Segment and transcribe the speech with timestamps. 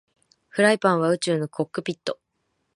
[0.47, 2.17] フライパンは宇宙のコックピット